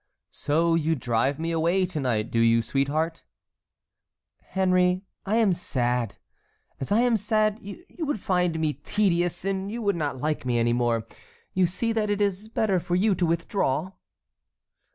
"So 0.31 0.73
you 0.73 0.95
drive 0.95 1.37
me 1.37 1.51
away 1.51 1.85
to 1.85 1.99
night, 1.99 2.31
do 2.31 2.39
you, 2.39 2.63
sweetheart?" 2.63 3.21
"Henry, 4.41 5.03
I 5.27 5.35
am 5.35 5.53
sad. 5.53 6.17
As 6.79 6.91
I 6.91 7.01
am 7.01 7.15
sad, 7.15 7.59
you 7.61 7.85
would 8.03 8.19
find 8.19 8.59
me 8.59 8.73
tedious 8.73 9.45
and 9.45 9.71
you 9.71 9.83
would 9.83 9.95
not 9.95 10.17
like 10.17 10.43
me 10.43 10.57
any 10.57 10.73
more. 10.73 11.05
You 11.53 11.67
see 11.67 11.91
that 11.93 12.09
it 12.09 12.19
is 12.19 12.49
better 12.49 12.79
for 12.79 12.95
you 12.95 13.13
to 13.13 13.27
withdraw." 13.27 13.91